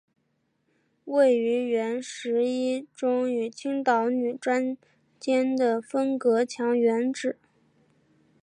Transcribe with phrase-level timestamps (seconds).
[1.05, 4.75] 位于原十一中与青岛女专
[5.19, 7.37] 间的分隔墙原址。